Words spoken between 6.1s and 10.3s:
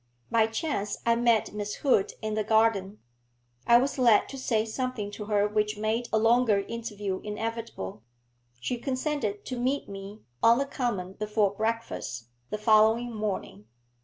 a longer interview inevitable; she consented to meet me